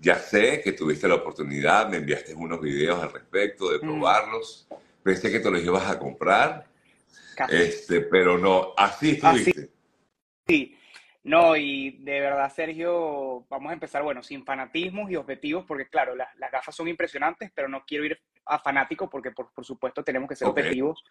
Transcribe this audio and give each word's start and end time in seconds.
ya 0.00 0.16
sé 0.16 0.60
que 0.62 0.72
tuviste 0.72 1.08
la 1.08 1.16
oportunidad, 1.16 1.88
me 1.88 1.96
enviaste 1.98 2.34
unos 2.34 2.60
videos 2.60 3.02
al 3.02 3.12
respecto 3.12 3.70
de 3.70 3.78
Mm, 3.78 3.80
probarlos. 3.80 4.68
Pensé 5.02 5.30
que 5.30 5.40
te 5.40 5.50
los 5.50 5.62
ibas 5.62 5.88
a 5.90 5.98
comprar, 5.98 6.66
casi. 7.36 7.56
este, 7.56 8.00
pero 8.02 8.38
no, 8.38 8.74
así 8.76 9.18
Así, 9.22 9.50
estuviste. 9.50 9.70
sí. 10.46 10.74
No, 11.24 11.56
y 11.56 11.98
de 12.04 12.20
verdad, 12.20 12.50
Sergio, 12.50 13.44
vamos 13.50 13.70
a 13.70 13.74
empezar, 13.74 14.02
bueno, 14.02 14.22
sin 14.22 14.44
fanatismos 14.44 15.10
y 15.10 15.16
objetivos, 15.16 15.64
porque 15.66 15.88
claro, 15.88 16.14
las, 16.14 16.34
las 16.36 16.50
gafas 16.50 16.74
son 16.74 16.88
impresionantes, 16.88 17.50
pero 17.54 17.68
no 17.68 17.84
quiero 17.86 18.04
ir 18.06 18.18
a 18.46 18.58
fanático 18.60 19.10
porque 19.10 19.32
por, 19.32 19.52
por 19.52 19.64
supuesto 19.64 20.02
tenemos 20.02 20.28
que 20.28 20.36
ser 20.36 20.48
objetivos 20.48 21.04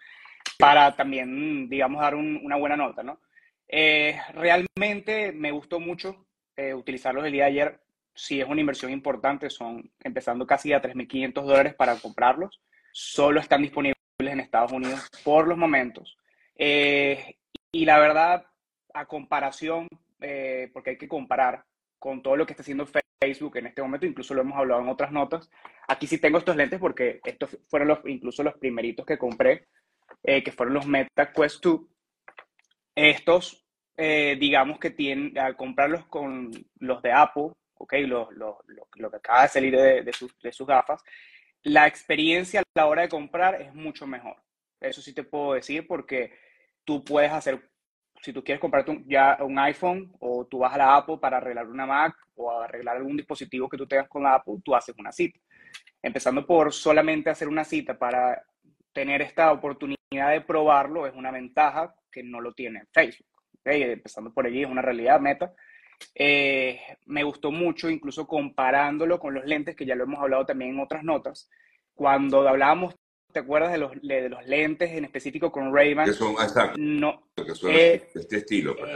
para 0.58 0.96
también, 0.96 1.70
digamos, 1.70 2.02
dar 2.02 2.16
un- 2.16 2.40
una 2.44 2.56
buena 2.56 2.76
nota, 2.76 3.04
¿no? 3.04 3.20
Eh, 3.68 4.20
realmente 4.34 5.32
me 5.34 5.52
gustó 5.52 5.80
mucho 5.80 6.26
eh, 6.56 6.74
utilizarlos 6.74 7.24
el 7.26 7.32
día 7.34 7.44
de 7.44 7.50
ayer. 7.52 7.80
Sí 8.18 8.42
es 8.42 8.48
una 8.48 8.62
inversión 8.62 8.92
importante, 8.92 9.50
son 9.52 9.92
empezando 10.00 10.48
casi 10.48 10.74
a 10.74 10.82
3.500 10.82 11.34
dólares 11.44 11.76
para 11.76 11.96
comprarlos. 11.98 12.60
Solo 12.92 13.40
están 13.40 13.62
disponibles 13.62 13.96
en 14.18 14.40
Estados 14.40 14.72
Unidos 14.72 15.08
por 15.24 15.48
los 15.48 15.56
momentos. 15.56 16.18
Eh, 16.56 17.38
y 17.72 17.86
la 17.86 18.00
verdad, 18.00 18.44
a 18.92 19.06
comparación, 19.06 19.88
eh, 20.20 20.72
porque 20.74 20.92
hay 20.92 20.98
que 20.98 21.08
comparar 21.08 21.64
con 22.00 22.24
todo 22.24 22.36
lo 22.36 22.46
que 22.48 22.54
está 22.54 22.64
haciendo 22.64 22.88
Facebook 22.88 23.58
en 23.58 23.68
este 23.68 23.84
momento, 23.84 24.08
incluso 24.08 24.34
lo 24.34 24.42
hemos 24.42 24.58
hablado 24.58 24.82
en 24.82 24.90
otras 24.90 25.12
notas. 25.12 25.52
Aquí 25.88 26.08
sí 26.08 26.18
tengo 26.18 26.40
estos 26.40 26.56
lentes 26.56 26.80
porque 26.80 27.20
estos 27.24 27.56
fueron 27.68 27.90
los, 27.90 28.00
incluso 28.06 28.42
los 28.42 28.56
primeritos 28.56 29.06
que 29.06 29.20
compré, 29.20 29.68
eh, 30.24 30.44
que 30.44 30.52
fueron 30.52 30.74
los 30.74 30.88
Meta 30.88 31.32
Quest 31.32 31.64
2. 31.64 31.82
Estos, 32.96 33.64
eh, 33.96 34.38
digamos 34.40 34.80
que 34.80 34.90
tienen, 34.90 35.38
al 35.38 35.56
comprarlos 35.56 36.06
con 36.08 36.52
los 36.80 37.02
de 37.04 37.12
Apple, 37.12 37.52
ok, 37.80 37.94
lo, 38.06 38.32
lo, 38.32 38.60
lo, 38.68 38.88
lo 38.96 39.12
que 39.12 39.18
acaba 39.18 39.44
de 39.44 39.48
salir 39.50 39.76
de, 39.76 40.04
de, 40.04 40.14
sus, 40.14 40.38
de 40.40 40.52
sus 40.52 40.68
gafas, 40.68 41.04
la 41.64 41.88
experiencia 41.88 42.62
a 42.62 42.64
la 42.76 42.88
hora 42.88 43.02
de 43.04 43.10
comprar 43.10 43.62
es 43.62 43.74
mucho 43.74 44.08
mejor. 44.08 44.38
Eso 44.80 45.02
sí 45.02 45.14
te 45.14 45.24
puedo 45.24 45.54
decir 45.54 45.88
porque 45.88 46.34
tú 46.84 47.04
puedes 47.04 47.32
hacer, 47.32 47.70
si 48.22 48.32
tú 48.32 48.44
quieres 48.44 48.62
comprarte 48.62 48.92
un, 48.92 49.06
ya 49.08 49.38
un 49.42 49.58
iPhone 49.60 50.14
o 50.20 50.46
tú 50.46 50.60
vas 50.60 50.74
a 50.74 50.78
la 50.78 50.96
Apple 50.96 51.18
para 51.20 51.38
arreglar 51.38 51.68
una 51.68 51.86
Mac 51.86 52.16
o 52.36 52.52
arreglar 52.52 52.98
algún 52.98 53.18
dispositivo 53.18 53.68
que 53.68 53.78
tú 53.78 53.88
tengas 53.88 54.08
con 54.08 54.24
la 54.24 54.36
Apple, 54.36 54.56
tú 54.64 54.76
haces 54.76 54.96
una 54.98 55.12
cita. 55.12 55.40
Empezando 56.02 56.46
por 56.46 56.72
solamente 56.72 57.30
hacer 57.30 57.48
una 57.48 57.64
cita 57.64 57.98
para 57.98 58.42
tener 58.94 59.22
esta 59.22 59.52
oportunidad 59.52 59.98
de 60.32 60.42
probarlo 60.42 61.06
es 61.06 61.14
una 61.14 61.32
ventaja 61.32 61.94
que 62.12 62.24
no 62.24 62.40
lo 62.40 62.54
tiene 62.54 62.86
Facebook. 62.92 63.28
¿okay? 63.60 63.84
Empezando 63.84 64.34
por 64.34 64.46
allí, 64.46 64.64
es 64.64 64.70
una 64.70 64.82
realidad 64.82 65.20
meta. 65.20 65.54
Eh, 66.16 66.80
me 67.06 67.24
gustó 67.24 67.52
mucho, 67.52 67.90
incluso 67.90 68.28
comparándolo 68.28 69.20
con 69.20 69.34
los 69.34 69.46
lentes, 69.46 69.76
que 69.76 69.86
ya 69.86 69.96
lo 69.96 70.04
hemos 70.04 70.20
hablado 70.20 70.46
también 70.46 70.72
en 70.72 70.80
otras 70.80 71.04
notas. 71.04 71.50
Cuando 71.94 72.48
hablábamos, 72.48 72.96
¿te 73.32 73.40
acuerdas 73.40 73.72
de 73.72 73.78
los, 73.78 73.92
de 74.02 74.30
los 74.30 74.46
lentes 74.46 74.92
en 74.92 75.06
específico 75.06 75.52
con 75.52 75.66
Que 75.66 75.76
Ray-Ban? 75.76 76.14
son, 76.14 76.34
exacto, 76.34 76.78
No, 76.78 77.30
que 77.36 77.56
son 77.56 77.72
eh, 77.72 78.10
este 78.14 78.38
estilo, 78.38 78.76
pues, 78.76 78.92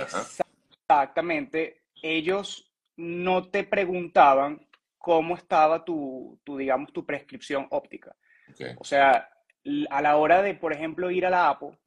exactamente. 0.81 1.83
Ellos 2.01 2.71
no 2.97 3.49
te 3.49 3.63
preguntaban 3.63 4.67
cómo 4.97 5.35
estaba 5.35 5.83
tu, 5.83 6.39
tu, 6.43 6.57
digamos, 6.57 6.91
tu 6.93 7.05
prescripción 7.05 7.67
óptica. 7.71 8.15
Okay. 8.51 8.75
O 8.77 8.83
sea, 8.83 9.29
a 9.89 10.01
la 10.01 10.17
hora 10.17 10.41
de, 10.41 10.55
por 10.55 10.73
ejemplo, 10.73 11.09
ir 11.11 11.25
a 11.25 11.29
la 11.29 11.49
Apple, 11.49 11.77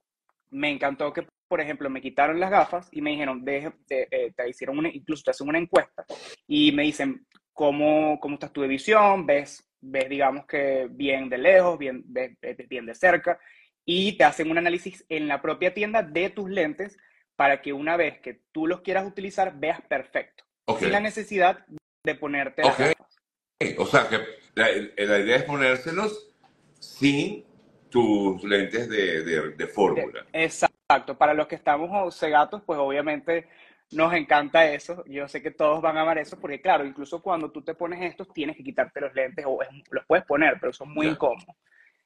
me 0.50 0.70
encantó 0.70 1.12
que, 1.12 1.26
por 1.48 1.60
ejemplo, 1.60 1.90
me 1.90 2.00
quitaron 2.00 2.40
las 2.40 2.50
gafas 2.50 2.88
y 2.90 3.00
me 3.00 3.10
dijeron, 3.10 3.44
deje, 3.44 3.72
te, 3.86 4.08
eh, 4.10 4.32
te, 4.36 4.48
hicieron 4.48 4.78
una, 4.78 4.88
incluso 4.88 5.22
te 5.24 5.30
hacen 5.30 5.48
una 5.48 5.58
encuesta 5.58 6.04
y 6.46 6.72
me 6.72 6.82
dicen, 6.82 7.26
¿cómo, 7.52 8.18
cómo 8.20 8.34
estás 8.34 8.52
tu 8.52 8.62
de 8.62 8.68
visión? 8.68 9.26
¿Ves, 9.26 9.68
ves, 9.80 10.08
digamos 10.08 10.46
que 10.46 10.88
bien 10.90 11.28
de 11.28 11.38
lejos, 11.38 11.78
bien, 11.78 12.02
ves, 12.06 12.36
bien 12.68 12.86
de 12.86 12.94
cerca? 12.94 13.38
Y 13.84 14.16
te 14.16 14.24
hacen 14.24 14.50
un 14.50 14.58
análisis 14.58 15.04
en 15.08 15.28
la 15.28 15.42
propia 15.42 15.74
tienda 15.74 16.02
de 16.02 16.30
tus 16.30 16.50
lentes 16.50 16.96
para 17.36 17.60
que 17.60 17.72
una 17.72 17.96
vez 17.96 18.20
que 18.20 18.40
tú 18.52 18.66
los 18.66 18.80
quieras 18.80 19.06
utilizar, 19.06 19.58
veas 19.58 19.80
perfecto. 19.82 20.44
Okay. 20.66 20.84
Sin 20.84 20.92
la 20.92 21.00
necesidad 21.00 21.66
de 22.04 22.14
ponerte 22.14 22.62
las 22.62 22.74
okay. 22.74 22.92
gafas. 22.98 23.78
O 23.78 23.86
sea, 23.86 24.08
que 24.08 24.18
la, 24.54 24.68
la 25.04 25.18
idea 25.18 25.36
es 25.36 25.42
ponérselos 25.44 26.34
sin 26.78 27.44
tus 27.90 28.42
lentes 28.42 28.88
de, 28.88 29.22
de, 29.22 29.50
de 29.50 29.66
fórmula. 29.66 30.26
Exacto. 30.32 30.73
Para 30.86 31.34
los 31.34 31.46
que 31.46 31.54
estamos 31.54 32.18
cegatos, 32.18 32.62
pues 32.62 32.78
obviamente 32.78 33.48
nos 33.92 34.12
encanta 34.12 34.70
eso. 34.70 35.02
Yo 35.06 35.26
sé 35.28 35.42
que 35.42 35.50
todos 35.50 35.80
van 35.80 35.96
a 35.96 36.02
amar 36.02 36.18
eso 36.18 36.38
porque, 36.38 36.60
claro, 36.60 36.84
incluso 36.84 37.22
cuando 37.22 37.50
tú 37.50 37.62
te 37.62 37.74
pones 37.74 38.02
estos, 38.02 38.32
tienes 38.32 38.56
que 38.56 38.64
quitarte 38.64 39.00
los 39.00 39.14
lentes 39.14 39.44
o 39.48 39.58
los 39.90 40.06
puedes 40.06 40.24
poner, 40.24 40.58
pero 40.60 40.72
son 40.72 40.92
muy 40.92 41.06
yeah. 41.06 41.14
incómodos. 41.14 41.56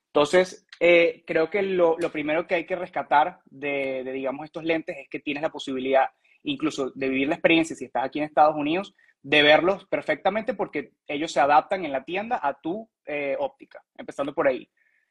Entonces, 0.06 0.66
eh, 0.80 1.22
creo 1.26 1.50
que 1.50 1.62
lo, 1.62 1.96
lo, 1.98 2.10
primero 2.10 2.46
que 2.46 2.54
hay 2.54 2.66
que 2.66 2.76
rescatar 2.76 3.40
de, 3.44 4.02
de, 4.04 4.12
digamos, 4.12 4.44
estos 4.44 4.64
lentes 4.64 4.96
es 4.96 5.08
que 5.08 5.20
tienes 5.20 5.42
la 5.42 5.50
posibilidad 5.50 6.08
incluso 6.44 6.90
de 6.94 7.08
vivir 7.08 7.28
la 7.28 7.34
experiencia, 7.34 7.76
si 7.76 7.84
estás 7.84 8.04
aquí 8.04 8.18
en 8.18 8.24
Estados 8.24 8.56
Unidos, 8.56 8.94
de 9.22 9.42
verlos 9.42 9.84
perfectamente 9.86 10.54
porque 10.54 10.92
ellos 11.06 11.32
se 11.32 11.40
adaptan 11.40 11.84
en 11.84 11.92
la 11.92 12.04
tienda 12.04 12.40
a 12.42 12.54
tu 12.54 12.88
eh, 13.04 13.36
óptica, 13.38 13.82
empezando 13.96 14.34
por 14.34 14.48
ahí. 14.48 14.68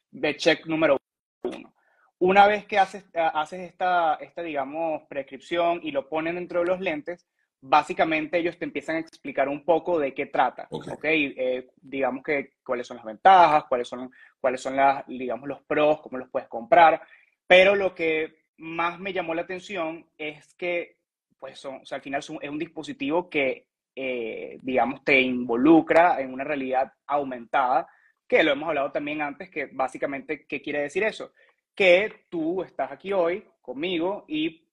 De 0.10 0.36
check 0.36 0.66
número 0.66 0.98
uno. 1.44 1.74
Una 2.20 2.48
vez 2.48 2.66
que 2.66 2.80
haces, 2.80 3.06
haces 3.14 3.62
esta, 3.62 4.16
esta, 4.16 4.42
digamos, 4.42 5.04
prescripción 5.08 5.80
y 5.84 5.92
lo 5.92 6.10
ponen 6.10 6.36
dentro 6.36 6.62
de 6.62 6.66
los 6.66 6.80
lentes, 6.80 7.28
básicamente 7.62 8.38
ellos 8.38 8.58
te 8.58 8.66
empiezan 8.66 8.96
a 8.96 9.00
explicar 9.00 9.50
un 9.50 9.64
poco 9.64 10.00
de 10.00 10.14
qué 10.14 10.28
trata, 10.28 10.68
¿ok? 10.70 10.88
okay? 10.94 11.34
Eh, 11.38 11.70
digamos 11.82 12.24
que 12.24 12.54
cuáles 12.64 12.88
son 12.88 12.98
las 12.98 13.06
ventajas, 13.06 13.66
cuáles 13.68 13.88
son, 13.88 14.12
cuáles 14.40 14.62
son 14.62 14.76
las, 14.76 15.06
digamos, 15.08 15.48
los 15.48 15.62
pros, 15.64 16.02
cómo 16.02 16.18
los 16.18 16.30
puedes 16.30 16.48
comprar, 16.48 17.02
pero 17.46 17.76
lo 17.76 17.94
que 17.96 18.46
más 18.58 19.00
me 19.00 19.14
llamó 19.14 19.34
la 19.34 19.44
atención 19.44 20.08
es 20.18 20.54
que, 20.56 20.98
pues, 21.40 21.60
son, 21.60 21.82
o 21.82 21.86
sea, 21.86 21.98
al 21.98 22.02
final 22.02 22.22
son, 22.24 22.40
es 22.42 22.50
un 22.50 22.60
dispositivo 22.60 23.30
que, 23.30 23.68
eh, 23.96 24.60
digamos, 24.62 25.04
te 25.04 25.20
involucra 25.20 26.20
en 26.20 26.34
una 26.34 26.44
realidad 26.44 26.92
aumentada, 27.08 27.88
que 28.28 28.44
lo 28.44 28.52
hemos 28.52 28.68
hablado 28.68 28.92
también 28.92 29.22
antes, 29.22 29.50
que 29.50 29.68
básicamente, 29.68 30.46
¿qué 30.46 30.62
quiere 30.62 30.82
decir 30.82 31.04
eso? 31.04 31.32
Que 31.78 32.26
tú 32.30 32.62
estás 32.64 32.92
aquí 32.92 33.14
hoy 33.14 33.46
conmigo 33.62 34.26
y 34.28 34.68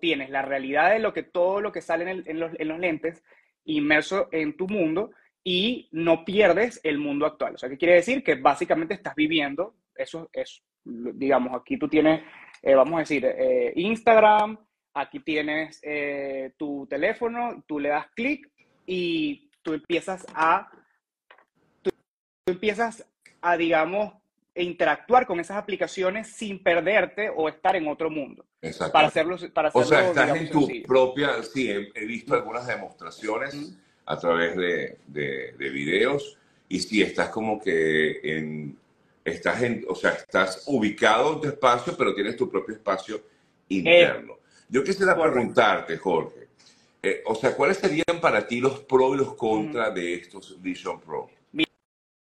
tienes 0.00 0.30
la 0.30 0.42
realidad 0.42 0.90
de 0.90 0.98
lo 0.98 1.12
que 1.12 1.24
todo 1.24 1.60
lo 1.60 1.72
que 1.72 1.80
sale 1.80 2.08
en, 2.10 2.38
los, 2.38 2.52
en, 2.58 2.68
los, 2.68 2.78
lentes 2.78 3.22
inmerso 3.64 4.28
en 4.32 4.56
tu 4.56 4.68
mundo 4.68 5.10
y 5.44 5.88
no 5.92 6.24
pierdes 6.24 6.80
el 6.84 6.98
mundo 6.98 7.26
actual. 7.26 7.54
O 7.56 7.58
sea, 7.58 7.68
¿qué 7.68 7.76
quiere 7.76 7.94
decir? 7.94 8.22
Que 8.22 8.36
básicamente 8.36 8.94
estás 8.94 9.14
viviendo, 9.14 9.74
eso 9.94 10.30
es, 10.32 10.62
digamos, 10.84 11.54
aquí 11.60 11.76
tú 11.78 11.88
tienes, 11.88 12.22
eh, 12.62 12.74
vamos 12.74 12.94
a 12.94 13.00
decir, 13.00 13.24
eh, 13.24 13.72
Instagram, 13.76 14.58
aquí 14.94 15.20
tienes 15.20 15.80
eh, 15.82 16.52
tu 16.56 16.86
teléfono, 16.88 17.64
tú 17.66 17.80
le 17.80 17.88
das 17.88 18.06
clic 18.14 18.50
y 18.86 19.50
tú 19.62 19.74
empiezas 19.74 20.24
a, 20.34 20.70
tú 21.82 21.90
empiezas 22.46 23.08
a, 23.40 23.56
digamos, 23.56 24.14
interactuar 24.54 25.26
con 25.26 25.40
esas 25.40 25.56
aplicaciones 25.56 26.28
sin 26.28 26.62
perderte 26.62 27.30
o 27.34 27.48
estar 27.48 27.74
en 27.76 27.88
otro 27.88 28.10
mundo. 28.10 28.44
Exacto. 28.60 28.92
Para 28.92 29.08
hacerlo, 29.08 29.36
para 29.52 29.68
hacerlo 29.68 29.86
o 29.86 29.88
sea, 29.88 30.08
estás 30.08 30.24
digamos, 30.24 30.42
en 30.42 30.50
tu 30.50 30.60
sencillo. 30.66 30.86
propia, 30.86 31.42
sí, 31.42 31.70
he, 31.70 31.90
he 31.94 32.04
visto 32.06 32.34
algunas 32.34 32.66
demostraciones 32.66 33.54
Ujú. 33.54 33.74
a 34.06 34.18
través 34.18 34.56
de, 34.56 34.98
de, 35.06 35.52
de 35.58 35.70
videos 35.70 36.36
y 36.68 36.80
sí, 36.80 37.02
estás 37.02 37.28
como 37.30 37.60
que 37.60 38.20
en, 38.22 38.76
estás 39.24 39.62
en, 39.62 39.84
o 39.88 39.94
sea, 39.94 40.10
estás 40.10 40.64
ubicado 40.66 41.34
en 41.34 41.40
tu 41.40 41.48
espacio, 41.48 41.94
pero 41.96 42.14
tienes 42.14 42.36
tu 42.36 42.48
propio 42.50 42.74
espacio 42.74 43.22
interno. 43.68 44.38
Yo 44.68 44.82
quisiera 44.82 45.14
correcto. 45.14 45.34
preguntarte, 45.38 45.96
Jorge, 45.98 46.48
eh, 47.02 47.22
o 47.26 47.34
sea, 47.34 47.54
¿cuáles 47.54 47.78
serían 47.78 48.20
para 48.20 48.46
ti 48.46 48.60
los 48.60 48.80
pros 48.80 49.14
y 49.14 49.18
los 49.18 49.34
contras 49.34 49.94
de 49.94 50.14
estos 50.14 50.60
Vision 50.62 51.00
Pro? 51.00 51.28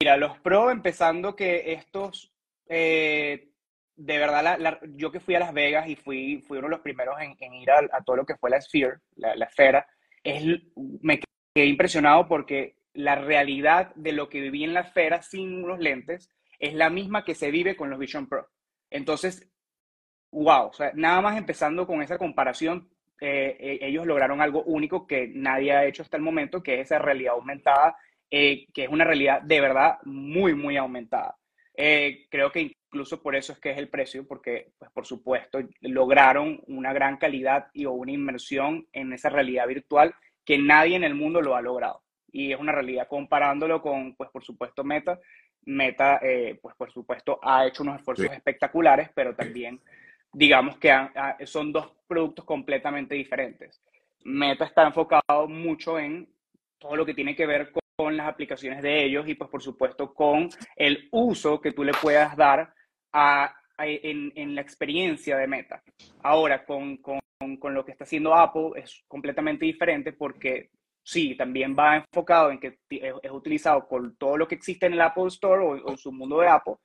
Mira, 0.01 0.17
los 0.17 0.37
pro, 0.39 0.71
empezando 0.71 1.35
que 1.35 1.71
estos, 1.71 2.33
eh, 2.67 3.49
de 3.95 4.17
verdad, 4.17 4.43
la, 4.43 4.57
la, 4.57 4.79
yo 4.95 5.09
que 5.11 5.21
fui 5.21 5.35
a 5.35 5.39
Las 5.39 5.53
Vegas 5.53 5.87
y 5.87 5.95
fui, 5.95 6.43
fui 6.45 6.57
uno 6.57 6.67
de 6.67 6.71
los 6.71 6.81
primeros 6.81 7.15
en, 7.21 7.35
en 7.39 7.53
ir 7.53 7.71
a, 7.71 7.79
a, 7.91 8.03
todo 8.03 8.17
lo 8.17 8.25
que 8.25 8.35
fue 8.35 8.49
la 8.49 8.59
Sphere, 8.59 8.97
la, 9.15 9.35
la 9.35 9.45
esfera, 9.45 9.87
es, 10.21 10.43
me 11.01 11.19
quedé 11.19 11.65
impresionado 11.65 12.27
porque 12.27 12.75
la 12.93 13.15
realidad 13.15 13.95
de 13.95 14.11
lo 14.11 14.27
que 14.27 14.41
viví 14.41 14.65
en 14.65 14.73
la 14.73 14.81
esfera 14.81 15.21
sin 15.21 15.63
unos 15.63 15.79
lentes 15.79 16.29
es 16.59 16.73
la 16.73 16.89
misma 16.89 17.23
que 17.23 17.35
se 17.35 17.51
vive 17.51 17.77
con 17.77 17.89
los 17.89 17.99
Vision 17.99 18.27
Pro. 18.27 18.49
Entonces, 18.89 19.49
wow, 20.31 20.67
o 20.67 20.73
sea, 20.73 20.91
nada 20.93 21.21
más 21.21 21.37
empezando 21.37 21.87
con 21.87 22.01
esa 22.01 22.17
comparación, 22.17 22.89
eh, 23.21 23.79
ellos 23.81 24.05
lograron 24.05 24.41
algo 24.41 24.63
único 24.63 25.07
que 25.07 25.29
nadie 25.33 25.71
ha 25.71 25.85
hecho 25.85 26.03
hasta 26.03 26.17
el 26.17 26.23
momento, 26.23 26.61
que 26.61 26.75
es 26.75 26.87
esa 26.87 26.99
realidad 26.99 27.33
aumentada 27.33 27.95
eh, 28.29 28.65
que 28.73 28.83
es 28.85 28.89
una 28.89 29.05
realidad 29.05 29.41
de 29.41 29.61
verdad 29.61 29.97
muy, 30.03 30.53
muy 30.55 30.77
aumentada. 30.77 31.37
Eh, 31.77 32.25
creo 32.29 32.51
que 32.51 32.61
incluso 32.61 33.21
por 33.21 33.35
eso 33.35 33.53
es 33.53 33.59
que 33.59 33.71
es 33.71 33.77
el 33.77 33.89
precio, 33.89 34.25
porque, 34.27 34.71
pues, 34.77 34.91
por 34.91 35.05
supuesto, 35.05 35.59
lograron 35.81 36.61
una 36.67 36.93
gran 36.93 37.17
calidad 37.17 37.67
y 37.73 37.85
o 37.85 37.91
una 37.91 38.11
inmersión 38.11 38.87
en 38.93 39.13
esa 39.13 39.29
realidad 39.29 39.67
virtual 39.67 40.15
que 40.45 40.57
nadie 40.57 40.95
en 40.95 41.03
el 41.03 41.15
mundo 41.15 41.41
lo 41.41 41.55
ha 41.55 41.61
logrado. 41.61 42.01
y 42.31 42.51
es 42.51 42.59
una 42.59 42.73
realidad. 42.73 43.07
Comparándolo 43.07 43.81
con, 43.81 44.13
pues 44.15 44.29
por 44.29 44.43
supuesto, 44.43 44.83
Meta, 44.83 45.19
Meta, 45.65 46.19
eh, 46.21 46.59
pues 46.61 46.75
por 46.75 46.91
supuesto, 46.91 47.39
ha 47.41 47.65
hecho 47.65 47.83
unos 47.83 47.97
esfuerzos 47.97 48.25
espectaculares, 48.31 49.09
pero 49.15 49.33
también, 49.33 49.79
digamos 50.33 50.77
que 50.77 50.91
son 51.45 51.71
dos 51.71 51.93
productos 52.07 52.43
completamente 52.43 53.15
diferentes. 53.15 53.81
Meta 54.25 54.65
está 54.65 54.85
enfocado 54.85 55.47
mucho 55.47 55.97
en 55.97 56.27
todo 56.77 56.95
lo 56.95 57.05
que 57.05 57.13
tiene 57.13 57.35
que 57.35 57.45
ver 57.45 57.71
con, 57.95 58.17
las 58.17 58.27
aplicaciones 58.27 58.81
de 58.81 59.05
ellos 59.05 59.27
y 59.27 59.35
pues 59.35 59.49
por 59.49 59.61
supuesto 59.61 60.13
con 60.13 60.49
el 60.75 61.07
uso 61.11 61.61
que 61.61 61.71
tú 61.71 61.83
le 61.83 61.93
puedas 61.93 62.35
dar 62.35 62.73
a, 63.13 63.55
en, 63.77 64.31
en, 64.35 64.55
la 64.55 64.61
experiencia 64.61 65.37
de 65.37 65.47
Meta. 65.47 65.81
Ahora, 66.23 66.65
con, 66.65 66.97
con, 66.97 67.19
con, 67.59 67.73
lo 67.73 67.85
que 67.85 67.91
está 67.91 68.03
haciendo 68.03 68.33
Apple 68.33 68.71
es 68.75 69.03
completamente 69.07 69.65
diferente 69.65 70.13
porque 70.13 70.71
sí, 71.05 71.35
también 71.35 71.75
va 71.77 71.97
enfocado 71.97 72.51
en 72.51 72.59
que 72.59 72.79
es, 72.89 73.31
utilizado 73.31 73.87
con 73.87 74.17
todo 74.17 74.37
lo 74.37 74.47
que 74.47 74.55
existe 74.55 74.87
en 74.87 74.93
el 74.93 75.01
Apple 75.01 75.27
Store 75.27 75.63
o, 75.63 75.89
en 75.89 75.97
su 75.97 76.11
mundo 76.11 76.39
de 76.39 76.47
Apple, 76.47 76.75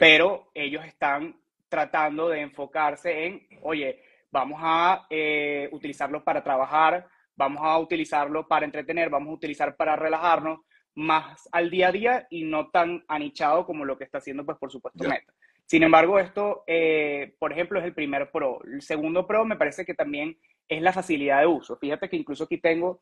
pero 0.00 0.50
ellos 0.54 0.84
están 0.84 1.36
tratando 1.68 2.28
de 2.28 2.40
enfocarse 2.40 3.26
en, 3.26 3.46
oye, 3.62 4.02
vamos 4.30 4.58
a 4.62 5.06
eh, 5.10 5.68
utilizarlo 5.72 6.24
para 6.24 6.42
trabajar, 6.42 7.06
vamos 7.36 7.62
a 7.62 7.78
utilizarlo 7.78 8.48
para 8.48 8.64
entretener, 8.64 9.10
vamos 9.10 9.30
a 9.30 9.34
utilizar 9.34 9.76
para 9.76 9.96
relajarnos 9.96 10.60
más 10.94 11.48
al 11.52 11.70
día 11.70 11.88
a 11.88 11.92
día 11.92 12.26
y 12.30 12.44
no 12.44 12.70
tan 12.70 13.04
anichado 13.06 13.66
como 13.66 13.84
lo 13.84 13.96
que 13.98 14.04
está 14.04 14.18
haciendo, 14.18 14.44
pues 14.44 14.58
por 14.58 14.72
supuesto, 14.72 15.04
Meta. 15.04 15.32
Sin 15.66 15.82
embargo, 15.82 16.18
esto, 16.18 16.64
eh, 16.66 17.34
por 17.38 17.52
ejemplo, 17.52 17.78
es 17.78 17.84
el 17.84 17.92
primer 17.92 18.30
Pro. 18.30 18.60
El 18.64 18.82
segundo 18.82 19.26
Pro 19.26 19.44
me 19.44 19.56
parece 19.56 19.84
que 19.84 19.94
también 19.94 20.38
es 20.68 20.80
la 20.80 20.92
facilidad 20.92 21.40
de 21.40 21.46
uso. 21.46 21.76
Fíjate 21.76 22.08
que 22.08 22.16
incluso 22.16 22.44
aquí 22.44 22.58
tengo, 22.58 23.00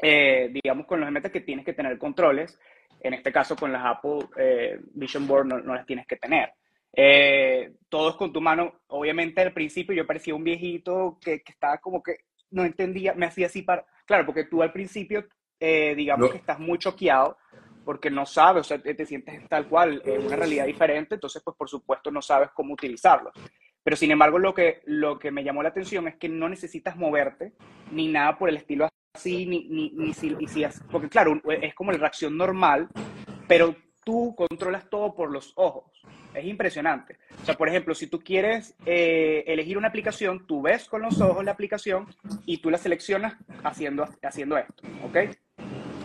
eh, 0.00 0.50
digamos, 0.52 0.86
con 0.86 1.00
los 1.00 1.10
Meta 1.10 1.30
que 1.30 1.40
tienes 1.40 1.64
que 1.64 1.74
tener 1.74 1.98
controles. 1.98 2.58
En 3.00 3.14
este 3.14 3.32
caso, 3.32 3.56
con 3.56 3.72
las 3.72 3.84
Apple 3.84 4.20
eh, 4.36 4.78
Vision 4.94 5.26
Board 5.26 5.46
no, 5.46 5.58
no, 5.58 5.74
las 5.74 5.84
tienes 5.84 6.06
que 6.06 6.16
tener. 6.16 6.52
todos 7.88 8.16
con 8.16 8.32
tu 8.32 8.40
mano. 8.40 8.80
Obviamente, 8.86 9.42
al 9.42 9.52
principio 9.52 9.94
yo 9.94 10.06
parecía 10.06 10.36
un 10.36 10.44
viejito 10.44 11.18
que, 11.20 11.42
que 11.42 11.52
estaba 11.52 11.78
como 11.78 12.00
que 12.00 12.18
no 12.52 12.64
entendía, 12.64 13.14
me 13.14 13.26
hacía 13.26 13.46
así 13.46 13.62
para... 13.62 13.84
Claro, 14.06 14.26
porque 14.26 14.44
tú 14.44 14.62
al 14.62 14.72
principio, 14.72 15.26
eh, 15.58 15.94
digamos 15.96 16.30
que 16.30 16.38
estás 16.38 16.58
muy 16.58 16.78
choqueado 16.78 17.36
porque 17.84 18.10
no 18.10 18.26
sabes, 18.26 18.60
o 18.60 18.64
sea, 18.64 18.80
te, 18.80 19.06
sientes 19.06 19.48
tal 19.48 19.68
cual 19.68 20.02
en 20.04 20.26
una 20.26 20.36
realidad 20.36 20.66
diferente, 20.66 21.16
entonces 21.16 21.42
pues 21.44 21.56
por 21.56 21.68
supuesto 21.68 22.10
no 22.10 22.22
sabes 22.22 22.50
cómo 22.54 22.74
utilizarlo. 22.74 23.32
Pero 23.82 23.96
sin 23.96 24.12
embargo 24.12 24.38
lo 24.38 24.54
que, 24.54 24.82
lo 24.84 25.18
que 25.18 25.30
me 25.30 25.42
llamó 25.42 25.62
la 25.62 25.70
atención 25.70 26.06
es 26.06 26.16
que 26.16 26.28
no 26.28 26.48
necesitas 26.48 26.96
moverte 26.96 27.54
ni 27.90 28.08
nada 28.08 28.38
por 28.38 28.48
el 28.48 28.56
estilo 28.56 28.88
así, 29.14 29.46
ni, 29.46 29.68
ni, 29.68 29.90
ni 29.90 30.14
si, 30.14 30.36
si, 30.46 30.64
porque 30.90 31.08
claro, 31.08 31.40
es 31.60 31.74
como 31.74 31.92
la 31.92 31.98
reacción 31.98 32.36
normal, 32.36 32.88
pero 33.48 33.74
tú 34.04 34.34
controlas 34.36 34.88
todo 34.88 35.14
por 35.14 35.30
los 35.30 35.52
ojos. 35.56 36.02
Es 36.34 36.44
impresionante. 36.44 37.18
O 37.42 37.44
sea, 37.44 37.54
por 37.54 37.68
ejemplo, 37.68 37.94
si 37.94 38.06
tú 38.06 38.20
quieres 38.20 38.74
eh, 38.86 39.44
elegir 39.46 39.76
una 39.76 39.88
aplicación, 39.88 40.46
tú 40.46 40.62
ves 40.62 40.88
con 40.88 41.02
los 41.02 41.20
ojos 41.20 41.44
la 41.44 41.52
aplicación 41.52 42.06
y 42.46 42.58
tú 42.58 42.70
la 42.70 42.78
seleccionas 42.78 43.34
haciendo, 43.62 44.08
haciendo 44.22 44.56
esto, 44.56 44.82
¿ok? 45.04 45.18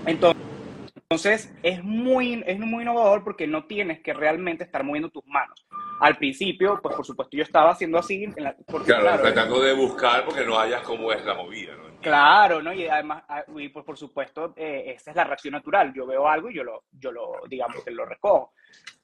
Entonces, 0.05 1.53
es 1.63 1.83
muy, 1.83 2.43
es 2.45 2.59
muy 2.59 2.83
innovador 2.83 3.23
porque 3.23 3.47
no 3.47 3.65
tienes 3.65 4.01
que 4.01 4.13
realmente 4.13 4.63
estar 4.63 4.83
moviendo 4.83 5.09
tus 5.09 5.25
manos. 5.25 5.65
Al 5.99 6.17
principio, 6.17 6.79
pues 6.81 6.95
por 6.95 7.05
supuesto 7.05 7.37
yo 7.37 7.43
estaba 7.43 7.71
haciendo 7.71 7.97
así. 7.97 8.23
En 8.23 8.43
la, 8.43 8.55
porque, 8.67 8.93
claro, 8.93 9.21
tratando 9.21 9.61
de 9.61 9.73
buscar 9.73 10.25
porque 10.25 10.45
no 10.45 10.59
hayas 10.59 10.81
cómo 10.81 11.11
es 11.11 11.23
la 11.25 11.33
movida, 11.33 11.75
¿no? 11.75 11.86
Claro, 12.01 12.61
¿no? 12.61 12.73
Y 12.73 12.87
además, 12.87 13.23
ah, 13.27 13.43
y 13.55 13.69
pues 13.69 13.83
por 13.83 13.97
supuesto, 13.97 14.53
eh, 14.55 14.93
esa 14.95 15.11
es 15.11 15.17
la 15.17 15.23
reacción 15.23 15.53
natural. 15.53 15.93
Yo 15.93 16.05
veo 16.05 16.27
algo 16.27 16.49
y 16.49 16.55
yo 16.55 16.63
lo, 16.63 16.85
yo 16.91 17.11
lo, 17.11 17.33
digamos 17.49 17.83
que 17.83 17.91
lo 17.91 18.05
recojo 18.05 18.53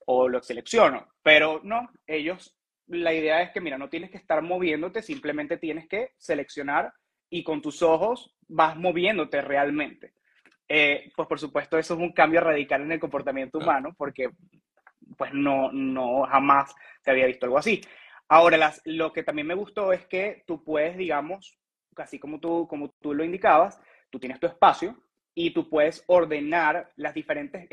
o 0.06 0.28
lo 0.28 0.42
selecciono. 0.42 1.08
Pero 1.22 1.60
no, 1.64 1.90
ellos, 2.06 2.56
la 2.88 3.14
idea 3.14 3.42
es 3.42 3.52
que, 3.52 3.62
mira, 3.62 3.78
no 3.78 3.90
tienes 3.90 4.12
que 4.12 4.18
estar 4.18 4.42
moviéndote, 4.42 5.02
simplemente 5.02 5.58
tienes 5.58 5.88
que 5.88 6.12
seleccionar 6.18 6.94
y 7.30 7.44
con 7.44 7.62
tus 7.62 7.82
ojos 7.82 8.36
vas 8.48 8.76
moviéndote 8.78 9.42
realmente. 9.42 10.14
Eh, 10.68 11.12
pues 11.16 11.28
por 11.28 11.40
supuesto, 11.40 11.78
eso 11.78 11.96
es 11.96 12.00
un 12.00 12.14
cambio 12.14 12.42
radical 12.42 12.82
en 12.82 12.92
el 12.92 13.00
comportamiento 13.00 13.58
humano 13.58 13.94
porque 13.98 14.30
pues 15.18 15.34
no, 15.34 15.72
no 15.72 16.24
jamás 16.24 16.74
se 17.02 17.12
había 17.12 17.26
visto 17.26 17.46
algo 17.46 17.58
así. 17.58 17.82
Ahora, 18.30 18.58
las, 18.58 18.82
lo 18.86 19.12
que 19.12 19.24
también 19.24 19.48
me 19.48 19.54
gustó 19.54 19.92
es 19.94 20.06
que 20.08 20.44
tú 20.48 20.64
puedes, 20.64 20.98
digamos, 20.98 21.60
así 21.98 22.20
como 22.20 22.40
tú, 22.40 22.68
como 22.68 22.90
tú 23.02 23.14
lo 23.14 23.24
indicabas, 23.24 23.80
tú 24.10 24.20
tienes 24.20 24.40
tu 24.40 24.48
espacio 24.48 24.96
y 25.36 25.52
tú 25.52 25.70
puedes 25.70 26.04
ordenar 26.08 26.92
las 26.96 27.14
diferentes... 27.14 27.68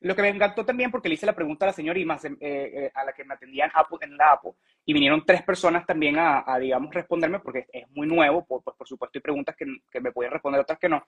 Lo 0.00 0.14
que 0.14 0.20
me 0.20 0.28
encantó 0.28 0.66
también 0.66 0.90
porque 0.90 1.08
le 1.08 1.14
hice 1.14 1.24
la 1.24 1.34
pregunta 1.34 1.64
a 1.64 1.68
la 1.68 1.72
señora 1.72 1.98
Imas, 1.98 2.26
eh, 2.26 2.36
eh, 2.40 2.90
a 2.92 3.04
la 3.04 3.12
que 3.14 3.24
me 3.24 3.34
atendían 3.34 3.70
en 4.02 4.16
la 4.18 4.32
APO, 4.32 4.56
y 4.84 4.92
vinieron 4.92 5.24
tres 5.24 5.42
personas 5.42 5.86
también 5.86 6.16
a, 6.18 6.44
digamos, 6.60 6.92
responderme, 6.92 7.40
porque 7.40 7.66
es 7.72 7.88
muy 7.90 8.06
nuevo, 8.06 8.44
por, 8.44 8.62
pues, 8.62 8.76
por 8.76 8.86
supuesto 8.86 9.16
hay 9.16 9.22
preguntas 9.22 9.56
que, 9.56 9.64
que, 9.90 10.00
me 10.02 10.12
pueden 10.12 10.32
responder, 10.32 10.60
otras 10.60 10.78
que 10.78 10.90
no, 10.90 11.06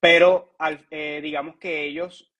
pero 0.00 0.56
al, 0.58 0.84
eh, 0.90 1.20
digamos 1.22 1.56
que 1.56 1.84
ellos 1.84 2.34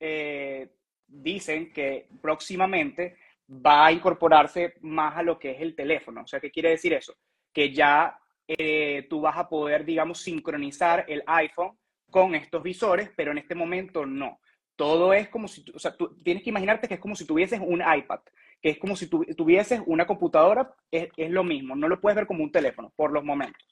dicen 1.06 1.72
que 1.72 2.08
próximamente 2.20 3.16
va 3.48 3.86
a 3.86 3.92
incorporarse 3.92 4.74
más 4.80 5.16
a 5.16 5.22
lo 5.22 5.38
que 5.38 5.52
es 5.52 5.60
el 5.60 5.74
teléfono. 5.74 6.22
O 6.22 6.26
sea, 6.26 6.40
¿qué 6.40 6.50
quiere 6.50 6.70
decir 6.70 6.92
eso? 6.94 7.14
Que 7.52 7.72
ya 7.72 8.18
eh, 8.46 9.06
tú 9.08 9.20
vas 9.20 9.36
a 9.36 9.48
poder, 9.48 9.84
digamos, 9.84 10.20
sincronizar 10.20 11.04
el 11.08 11.22
iPhone 11.26 11.76
con 12.10 12.34
estos 12.34 12.62
visores, 12.62 13.10
pero 13.16 13.32
en 13.32 13.38
este 13.38 13.54
momento 13.54 14.06
no. 14.06 14.40
Todo 14.76 15.12
es 15.12 15.28
como 15.28 15.48
si, 15.48 15.64
o 15.74 15.78
sea, 15.78 15.96
tú 15.96 16.16
tienes 16.22 16.42
que 16.42 16.50
imaginarte 16.50 16.88
que 16.88 16.94
es 16.94 17.00
como 17.00 17.14
si 17.14 17.26
tuvieses 17.26 17.60
un 17.60 17.80
iPad, 17.80 18.20
que 18.60 18.70
es 18.70 18.78
como 18.78 18.96
si 18.96 19.08
tuvieses 19.08 19.80
una 19.86 20.06
computadora, 20.06 20.74
es, 20.90 21.08
lo 21.30 21.44
mismo, 21.44 21.74
no 21.74 21.88
lo 21.88 22.00
puedes 22.00 22.16
ver 22.16 22.26
como 22.26 22.44
un 22.44 22.52
teléfono 22.52 22.92
por 22.94 23.12
los 23.12 23.24
momentos, 23.24 23.62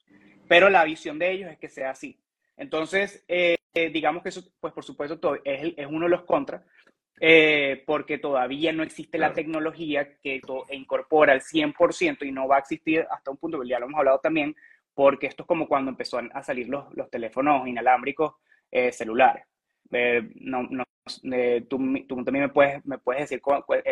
pero 0.49 0.69
la 0.69 0.85
visión 0.85 1.19
de 1.19 1.31
ellos 1.31 1.51
es 1.51 1.59
que 1.59 1.69
sea 1.69 1.91
así. 1.91 2.19
Entonces, 2.57 3.25
eh, 3.29 3.57
digamos 3.75 4.23
que 4.23 4.31
eso, 4.31 4.43
pues 4.61 4.73
por 4.73 4.85
supuesto, 4.85 5.37
es, 5.45 5.75
es 5.77 5.87
uno 5.87 6.05
de 6.07 6.11
los 6.11 6.25
contras, 6.25 6.63
eh, 7.23 7.83
porque 7.87 8.17
todavía 8.17 8.73
no 8.73 8.83
existe 8.83 9.19
la 9.19 9.35
tecnología 9.35 10.17
que 10.23 10.41
incorpora 10.71 11.35
al 11.35 11.43
100% 11.43 12.27
y 12.27 12.33
no 12.33 12.49
va 12.49 12.57
a 12.57 12.61
existir 12.61 13.07
hasta 13.11 13.31
un 13.31 13.37
punto, 13.37 13.63
ya 13.63 13.79
lo 13.79 13.87
hemos 13.87 13.99
hablado 13.99 14.21
también, 14.21 14.57
porque 14.95 15.27
esto 15.27 15.43
es 15.43 15.47
como 15.47 15.69
cuando 15.69 15.91
empezó 15.91 16.19
a 16.33 16.43
salir 16.43 16.69
los, 16.69 16.93
los 16.95 17.11
teléfonos 17.11 17.69
inalámbricos 17.69 18.35
eh, 18.71 18.91
celulares. 18.91 19.45
Eh, 19.93 20.31
no, 20.37 20.63
no, 20.71 20.85
tú, 21.69 21.79
tú, 22.07 22.25
también 22.25 22.45
me 22.45 22.49
puedes, 22.49 22.85
me 22.87 22.99
puedes 22.99 23.23
decir 23.29 23.43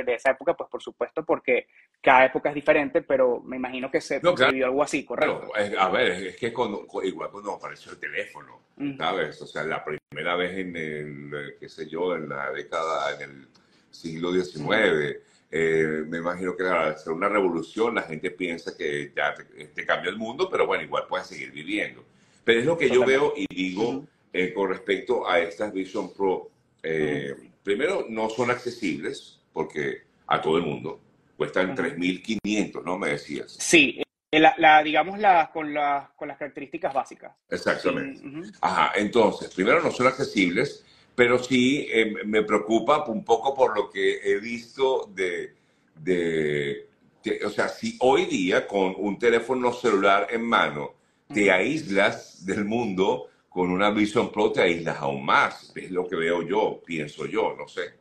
de 0.05 0.15
esa 0.15 0.31
época, 0.31 0.55
pues 0.55 0.71
por 0.71 0.83
supuesto, 0.83 1.25
porque 1.25 1.67
cada 2.01 2.27
época 2.27 2.51
es 2.51 2.55
diferente, 2.55 3.03
pero 3.03 3.41
me 3.41 3.57
imagino 3.57 3.91
que 3.91 4.01
se 4.01 4.21
vivió 4.21 4.67
algo 4.67 4.83
así, 4.83 5.05
¿correcto? 5.05 5.51
a 5.79 5.89
ver, 5.91 6.27
es 6.27 6.37
que 6.37 6.53
cuando, 6.53 6.87
igual 7.03 7.31
cuando 7.31 7.55
apareció 7.55 7.93
el 7.93 7.99
teléfono, 7.99 8.61
¿sabes? 8.97 9.41
O 9.43 9.47
sea, 9.47 9.65
la 9.65 9.85
primera 9.85 10.37
vez 10.37 10.59
en 10.59 10.77
el, 10.77 11.57
qué 11.59 11.69
sé 11.69 11.89
yo, 11.89 12.15
en 12.15 12.29
la 12.29 12.51
década, 12.53 13.15
en 13.17 13.23
el 13.23 13.49
siglo 13.91 14.33
XIX, 14.33 15.19
eh, 15.51 16.05
me 16.07 16.19
imagino 16.19 16.55
que 16.55 16.65
al 16.65 16.99
ser 16.99 17.13
una 17.13 17.29
revolución 17.29 17.95
la 17.95 18.03
gente 18.03 18.31
piensa 18.31 18.77
que 18.77 19.13
ya 19.17 19.35
te, 19.35 19.87
cambió 19.87 20.11
el 20.11 20.19
mundo, 20.19 20.49
pero 20.51 20.67
bueno, 20.67 20.85
igual 20.85 21.05
puedes 21.09 21.27
seguir 21.27 21.51
viviendo. 21.51 22.05
Pero 22.45 22.61
es 22.61 22.67
lo 22.67 22.79
que 22.79 22.89
yo 22.91 23.05
veo 23.05 23.35
y 23.37 23.47
digo 23.55 24.07
eh, 24.33 24.53
con 24.53 24.71
respecto 24.71 25.29
a 25.29 25.41
estas 25.41 25.73
Vision 25.73 26.13
Pro. 26.13 26.51
Eh, 26.83 27.35
primero, 27.63 28.07
no 28.09 28.29
son 28.29 28.51
accesibles 28.51 29.41
porque 29.53 30.03
a 30.27 30.41
todo 30.41 30.59
el 30.59 30.65
mundo 30.65 31.01
cuestan 31.37 31.77
3.500, 31.77 32.83
¿no? 32.85 32.99
Me 32.99 33.11
decías. 33.11 33.57
Sí, 33.59 34.03
la, 34.33 34.83
digamos 34.83 35.19
la, 35.19 35.51
con, 35.53 35.75
con 36.17 36.29
las 36.29 36.39
características 36.39 36.93
básicas. 36.93 37.33
Exactamente. 37.49 38.21
Ajá, 38.61 38.93
entonces, 38.97 39.53
primero 39.55 39.83
no 39.83 39.91
son 39.91 40.09
accesibles, 40.09 40.85
pero 41.15 41.39
sí 41.39 41.87
eh, 41.91 42.13
me 42.25 42.43
preocupa 42.43 43.05
un 43.07 43.25
poco 43.25 43.55
por 43.55 43.77
lo 43.77 43.91
que 43.91 44.21
he 44.23 44.39
visto 44.39 45.11
de, 45.15 45.55
de, 45.97 46.87
o 47.45 47.51
sea, 47.51 47.69
si 47.69 47.97
hoy 48.01 48.27
día 48.27 48.67
con 48.67 48.95
un 48.97 49.19
teléfono 49.19 49.73
celular 49.73 50.29
en 50.31 50.43
mano 50.43 50.95
te 51.33 51.51
aíslas 51.51 52.47
del 52.47 52.65
mundo, 52.65 53.29
con 53.49 53.71
una 53.71 53.91
Vision 53.91 54.31
Pro 54.31 54.53
te 54.53 54.63
aíslas 54.63 54.99
aún 54.99 55.25
más. 55.25 55.73
Es 55.77 55.91
lo 55.91 56.07
que 56.07 56.17
veo 56.17 56.43
yo, 56.43 56.81
pienso 56.85 57.27
yo, 57.27 57.55
no 57.57 57.67
sé. 57.67 57.95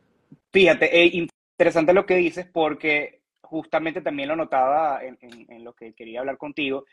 Fíjate, 0.52 1.04
es 1.04 1.14
interesante 1.14 1.92
lo 1.92 2.06
que 2.06 2.16
dices 2.16 2.46
porque 2.46 3.22
justamente 3.40 4.02
también 4.02 4.28
lo 4.28 4.36
notaba 4.36 5.00
en, 5.02 5.64
lo 5.64 5.72
que 5.74 5.94
quería 5.94 6.20
hablar 6.20 6.36
contigo, 6.36 6.84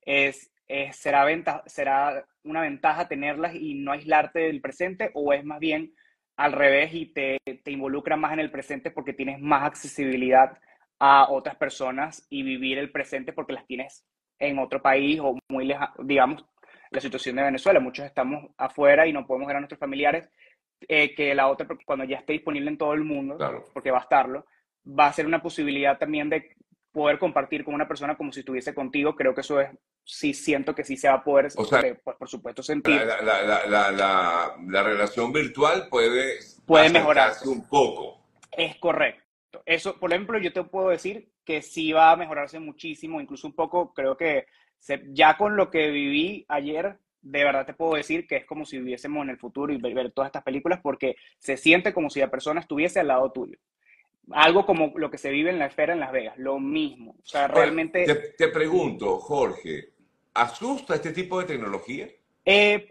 es, 0.00 0.50
¿será, 0.92 1.26
¿será 1.66 2.24
una 2.44 2.60
ventaja 2.60 3.08
tenerlas 3.08 3.54
y 3.54 3.74
no 3.74 3.92
aislarte 3.92 4.40
del 4.40 4.60
presente 4.60 5.10
o 5.14 5.32
es 5.32 5.44
más 5.44 5.58
bien 5.58 5.92
al 6.36 6.52
revés 6.52 6.94
y 6.94 7.06
te, 7.06 7.38
te 7.44 7.70
involucra 7.70 8.16
más 8.16 8.32
en 8.32 8.40
el 8.40 8.50
presente 8.50 8.90
porque 8.90 9.12
tienes 9.12 9.40
más 9.40 9.64
accesibilidad 9.64 10.58
a 10.98 11.30
otras 11.30 11.56
personas 11.56 12.26
y 12.30 12.42
vivir 12.42 12.78
el 12.78 12.90
presente 12.90 13.32
porque 13.32 13.52
las 13.52 13.66
tienes 13.66 14.04
en 14.38 14.58
otro 14.58 14.82
país 14.82 15.20
o 15.20 15.38
muy 15.48 15.64
lejano, 15.64 15.92
digamos, 16.04 16.44
la 16.94 17.00
situación 17.00 17.36
de 17.36 17.42
Venezuela. 17.42 17.80
Muchos 17.80 18.06
estamos 18.06 18.50
afuera 18.56 19.06
y 19.06 19.12
no 19.12 19.26
podemos 19.26 19.46
ver 19.46 19.56
a 19.56 19.60
nuestros 19.60 19.80
familiares 19.80 20.28
eh, 20.88 21.14
que 21.14 21.34
la 21.34 21.48
otra, 21.48 21.66
cuando 21.84 22.04
ya 22.04 22.18
esté 22.18 22.34
disponible 22.34 22.70
en 22.70 22.78
todo 22.78 22.94
el 22.94 23.04
mundo, 23.04 23.36
porque 23.72 23.90
va 23.90 23.98
a 23.98 24.02
estarlo, 24.02 24.46
va 24.86 25.06
a 25.06 25.12
ser 25.12 25.26
una 25.26 25.42
posibilidad 25.42 25.98
también 25.98 26.28
de 26.30 26.56
poder 26.92 27.18
compartir 27.18 27.64
con 27.64 27.74
una 27.74 27.88
persona 27.88 28.16
como 28.16 28.32
si 28.32 28.40
estuviese 28.40 28.74
contigo. 28.74 29.16
Creo 29.16 29.34
que 29.34 29.40
eso 29.40 29.60
es, 29.60 29.70
sí 30.04 30.32
siento 30.32 30.74
que 30.74 30.84
sí 30.84 30.96
se 30.96 31.08
va 31.08 31.14
a 31.14 31.24
poder, 31.24 31.48
pues 31.54 32.16
por 32.16 32.28
supuesto, 32.28 32.62
sentir. 32.62 33.02
La, 33.04 34.52
la, 34.60 34.82
relación 34.82 35.32
virtual 35.32 35.88
puede, 35.88 36.38
puede 36.66 36.90
mejorarse 36.90 37.48
un 37.48 37.68
poco. 37.68 38.20
Es 38.52 38.76
correcto. 38.76 39.22
Eso, 39.66 39.98
por 39.98 40.12
ejemplo, 40.12 40.38
yo 40.38 40.52
te 40.52 40.62
puedo 40.64 40.90
decir 40.90 41.30
que 41.44 41.62
sí 41.62 41.92
va 41.92 42.12
a 42.12 42.16
mejorarse 42.16 42.58
muchísimo, 42.58 43.20
incluso 43.20 43.46
un 43.46 43.54
poco, 43.54 43.92
creo 43.92 44.16
que 44.16 44.46
ya 45.08 45.36
con 45.36 45.56
lo 45.56 45.70
que 45.70 45.90
viví 45.90 46.44
ayer, 46.48 46.98
de 47.22 47.44
verdad 47.44 47.66
te 47.66 47.72
puedo 47.72 47.94
decir 47.94 48.26
que 48.26 48.36
es 48.36 48.44
como 48.44 48.66
si 48.66 48.78
viviésemos 48.78 49.24
en 49.24 49.30
el 49.30 49.38
futuro 49.38 49.72
y 49.72 49.78
ver, 49.78 50.12
todas 50.12 50.28
estas 50.28 50.42
películas 50.42 50.80
porque 50.82 51.16
se 51.38 51.56
siente 51.56 51.94
como 51.94 52.10
si 52.10 52.20
la 52.20 52.30
persona 52.30 52.60
estuviese 52.60 53.00
al 53.00 53.08
lado 53.08 53.32
tuyo. 53.32 53.58
Algo 54.30 54.64
como 54.64 54.92
lo 54.96 55.10
que 55.10 55.18
se 55.18 55.30
vive 55.30 55.50
en 55.50 55.58
la 55.58 55.66
esfera 55.66 55.92
en 55.92 56.00
Las 56.00 56.12
Vegas, 56.12 56.38
lo 56.38 56.58
mismo. 56.58 57.12
O 57.12 57.26
sea, 57.26 57.46
realmente... 57.46 58.06
Te, 58.36 58.48
pregunto, 58.48 59.18
Jorge, 59.18 59.90
¿asusta 60.34 60.94
este 60.94 61.12
tipo 61.12 61.40
de 61.40 61.46
tecnología? 61.46 62.08
Eh, 62.44 62.88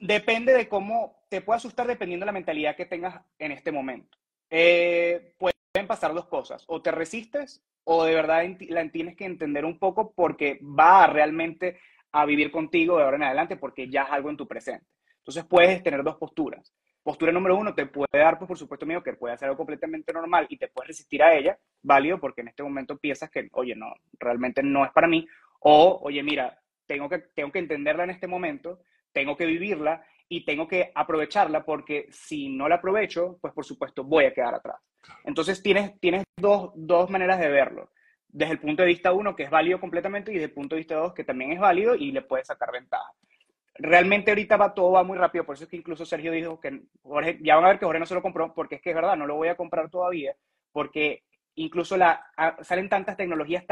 depende 0.00 0.52
de 0.54 0.68
cómo 0.68 1.24
te 1.28 1.40
puede 1.40 1.58
asustar 1.58 1.86
dependiendo 1.86 2.24
de 2.24 2.28
la 2.28 2.32
mentalidad 2.32 2.76
que 2.76 2.86
tengas 2.86 3.22
en 3.38 3.52
este 3.52 3.72
momento. 3.72 4.16
Eh, 4.50 5.34
pasar 5.86 6.14
dos 6.14 6.26
cosas, 6.26 6.64
o 6.68 6.82
te 6.82 6.90
resistes 6.90 7.62
o 7.84 8.04
de 8.04 8.14
verdad 8.14 8.44
la 8.68 8.88
tienes 8.90 9.16
que 9.16 9.24
entender 9.24 9.64
un 9.64 9.78
poco 9.78 10.12
porque 10.14 10.58
va 10.62 11.06
realmente 11.06 11.78
a 12.12 12.24
vivir 12.24 12.50
contigo 12.50 12.96
de 12.96 13.04
ahora 13.04 13.16
en 13.16 13.24
adelante 13.24 13.56
porque 13.56 13.88
ya 13.88 14.02
es 14.02 14.10
algo 14.10 14.30
en 14.30 14.36
tu 14.36 14.46
presente. 14.46 14.86
Entonces 15.18 15.44
puedes 15.44 15.82
tener 15.82 16.02
dos 16.02 16.16
posturas. 16.16 16.72
Postura 17.02 17.32
número 17.32 17.56
uno 17.56 17.74
te 17.74 17.84
puede 17.84 18.18
dar, 18.18 18.38
pues, 18.38 18.48
por 18.48 18.56
supuesto, 18.56 18.86
mío, 18.86 19.02
que 19.02 19.12
puede 19.12 19.36
ser 19.36 19.48
algo 19.48 19.58
completamente 19.58 20.10
normal 20.10 20.46
y 20.48 20.56
te 20.56 20.68
puedes 20.68 20.88
resistir 20.88 21.22
a 21.22 21.34
ella, 21.34 21.58
válido, 21.82 22.18
porque 22.18 22.40
en 22.40 22.48
este 22.48 22.62
momento 22.62 22.96
piensas 22.96 23.30
que, 23.30 23.48
oye, 23.52 23.74
no, 23.74 23.92
realmente 24.18 24.62
no 24.62 24.86
es 24.86 24.90
para 24.90 25.06
mí. 25.06 25.26
O, 25.60 26.00
oye, 26.02 26.22
mira, 26.22 26.58
tengo 26.86 27.10
que, 27.10 27.18
tengo 27.18 27.52
que 27.52 27.58
entenderla 27.58 28.04
en 28.04 28.10
este 28.10 28.26
momento, 28.26 28.80
tengo 29.12 29.36
que 29.36 29.44
vivirla 29.44 30.06
y 30.36 30.44
tengo 30.44 30.66
que 30.66 30.90
aprovecharla 30.92 31.64
porque 31.64 32.08
si 32.10 32.48
no 32.48 32.68
la 32.68 32.76
aprovecho, 32.76 33.38
pues 33.40 33.54
por 33.54 33.64
supuesto 33.64 34.02
voy 34.02 34.24
a 34.24 34.34
quedar 34.34 34.52
atrás. 34.52 34.80
Entonces 35.24 35.62
tienes, 35.62 35.98
tienes 36.00 36.24
dos, 36.36 36.72
dos 36.74 37.08
maneras 37.08 37.38
de 37.38 37.48
verlo. 37.48 37.90
Desde 38.26 38.54
el 38.54 38.58
punto 38.58 38.82
de 38.82 38.88
vista 38.88 39.12
uno, 39.12 39.36
que 39.36 39.44
es 39.44 39.50
válido 39.50 39.78
completamente, 39.78 40.32
y 40.32 40.34
desde 40.34 40.46
el 40.46 40.52
punto 40.52 40.74
de 40.74 40.80
vista 40.80 40.96
dos, 40.96 41.14
que 41.14 41.22
también 41.22 41.52
es 41.52 41.60
válido 41.60 41.94
y 41.94 42.10
le 42.10 42.22
puedes 42.22 42.48
sacar 42.48 42.72
ventaja. 42.72 43.12
Realmente 43.76 44.32
ahorita 44.32 44.56
va, 44.56 44.74
todo 44.74 44.90
va 44.90 45.04
muy 45.04 45.16
rápido, 45.16 45.44
por 45.44 45.54
eso 45.54 45.64
es 45.64 45.70
que 45.70 45.76
incluso 45.76 46.04
Sergio 46.04 46.32
dijo 46.32 46.58
que 46.58 46.82
Jorge, 47.02 47.38
ya 47.40 47.54
van 47.54 47.66
a 47.66 47.68
ver 47.68 47.78
que 47.78 47.84
Jorge 47.84 48.00
no 48.00 48.06
se 48.06 48.14
lo 48.14 48.22
compró, 48.22 48.52
porque 48.54 48.76
es 48.76 48.82
que 48.82 48.90
es 48.90 48.96
verdad, 48.96 49.16
no 49.16 49.26
lo 49.26 49.36
voy 49.36 49.48
a 49.48 49.56
comprar 49.56 49.88
todavía, 49.88 50.34
porque 50.72 51.22
incluso 51.56 51.96
la, 51.96 52.26
salen 52.62 52.88
tantas 52.88 53.16
tecnologías 53.16 53.64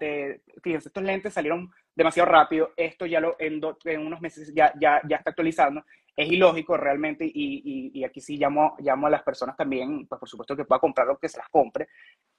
de, 0.00 0.42
fíjense, 0.62 0.88
estos 0.88 1.02
lentes 1.04 1.32
salieron 1.32 1.70
demasiado 1.94 2.30
rápido, 2.30 2.72
esto 2.76 3.06
ya 3.06 3.20
lo, 3.20 3.36
en, 3.38 3.60
en 3.84 4.06
unos 4.06 4.20
meses 4.20 4.52
ya, 4.54 4.72
ya, 4.80 5.00
ya, 5.08 5.16
está 5.16 5.30
actualizando, 5.30 5.84
es 6.18 6.32
ilógico 6.32 6.76
realmente 6.76 7.24
y, 7.24 7.30
y, 7.32 8.00
y, 8.00 8.04
aquí 8.04 8.20
sí 8.20 8.36
llamo, 8.36 8.74
llamo 8.80 9.06
a 9.06 9.10
las 9.10 9.22
personas 9.22 9.56
también, 9.56 10.04
pues 10.08 10.18
por 10.18 10.28
supuesto 10.28 10.56
que 10.56 10.64
pueda 10.64 10.80
comprar 10.80 11.06
lo 11.06 11.16
que 11.16 11.28
se 11.28 11.38
las 11.38 11.48
compre, 11.48 11.86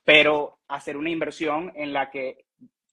pero 0.03 0.59
hacer 0.67 0.97
una 0.97 1.09
inversión 1.09 1.71
en 1.73 1.93
la 1.93 2.11
que 2.11 2.43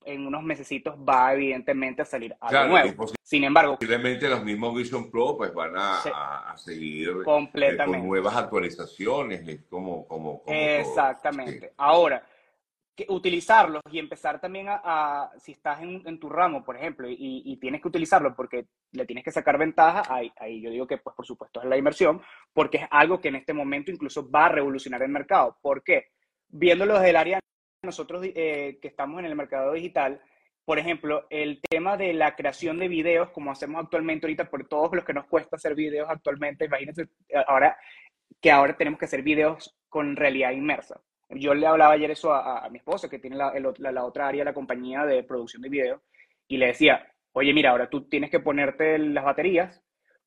en 0.04 0.24
unos 0.24 0.44
mesecitos 0.44 0.96
va 0.96 1.34
evidentemente 1.34 2.02
a 2.02 2.04
salir 2.04 2.36
algo 2.38 2.68
nuevo. 2.68 3.06
Sin 3.20 3.42
embargo, 3.42 3.76
posiblemente 3.76 4.28
los 4.28 4.44
mismos 4.44 4.76
Vision 4.76 5.10
Pro 5.10 5.36
pues 5.36 5.52
van 5.52 5.76
a, 5.76 6.52
a 6.52 6.56
seguir 6.56 7.08
eh, 7.08 7.24
con 7.24 8.06
nuevas 8.06 8.36
actualizaciones, 8.36 9.64
como, 9.68 10.06
como, 10.06 10.44
exactamente. 10.46 11.72
Ahora 11.78 12.24
utilizarlos 13.08 13.82
y 13.90 13.98
empezar 13.98 14.40
también 14.40 14.66
a, 14.68 15.30
si 15.38 15.52
estás 15.52 15.82
en, 15.82 16.18
tu 16.18 16.28
ramo, 16.28 16.64
por 16.64 16.76
ejemplo, 16.76 17.06
y, 17.10 17.56
tienes 17.60 17.82
que 17.82 17.88
utilizarlo 17.88 18.34
porque 18.34 18.66
le 18.92 19.04
tienes 19.04 19.24
que 19.24 19.30
sacar 19.30 19.58
ventaja, 19.58 20.02
ahí, 20.08 20.32
ahí 20.38 20.60
yo 20.60 20.70
digo 20.70 20.86
que, 20.86 20.98
pues, 20.98 21.14
por 21.14 21.26
supuesto, 21.26 21.60
es 21.60 21.68
la 21.68 21.76
inversión, 21.76 22.22
porque 22.52 22.78
es 22.78 22.84
algo 22.90 23.20
que 23.20 23.28
en 23.28 23.36
este 23.36 23.52
momento 23.52 23.90
incluso 23.90 24.30
va 24.30 24.46
a 24.46 24.50
revolucionar 24.50 25.02
el 25.02 25.10
mercado. 25.10 25.58
¿Por 25.60 25.82
qué? 25.82 26.06
Viéndolo 26.48 26.94
desde 26.94 27.10
el 27.10 27.16
área 27.16 27.40
nosotros 27.82 28.24
eh, 28.24 28.78
que 28.80 28.88
estamos 28.88 29.18
en 29.20 29.26
el 29.26 29.36
mercado 29.36 29.72
digital, 29.72 30.20
por 30.64 30.80
ejemplo, 30.80 31.26
el 31.30 31.60
tema 31.60 31.96
de 31.96 32.12
la 32.12 32.34
creación 32.34 32.78
de 32.78 32.88
videos, 32.88 33.30
como 33.30 33.52
hacemos 33.52 33.84
actualmente 33.84 34.26
ahorita, 34.26 34.50
por 34.50 34.66
todos 34.66 34.90
los 34.92 35.04
que 35.04 35.14
nos 35.14 35.26
cuesta 35.26 35.56
hacer 35.56 35.76
videos 35.76 36.08
actualmente, 36.10 36.64
imagínense 36.64 37.02
eh, 37.28 37.44
ahora 37.46 37.76
que 38.40 38.50
ahora 38.50 38.76
tenemos 38.76 38.98
que 38.98 39.04
hacer 39.04 39.22
videos 39.22 39.76
con 39.88 40.16
realidad 40.16 40.50
inmersa. 40.50 41.00
Yo 41.30 41.54
le 41.54 41.66
hablaba 41.66 41.94
ayer 41.94 42.10
eso 42.10 42.32
a, 42.32 42.68
mi 42.70 42.78
esposa, 42.78 43.08
que 43.08 43.18
tiene 43.18 43.36
la, 43.36 43.52
la, 43.78 44.04
otra 44.04 44.28
área, 44.28 44.44
la 44.44 44.54
compañía 44.54 45.04
de 45.04 45.24
producción 45.24 45.62
de 45.62 45.68
video, 45.68 46.02
y 46.46 46.56
le 46.56 46.68
decía, 46.68 47.12
oye, 47.32 47.52
mira, 47.52 47.70
ahora 47.70 47.90
tú 47.90 48.08
tienes 48.08 48.30
que 48.30 48.40
ponerte 48.40 48.98
las 48.98 49.24
baterías 49.24 49.82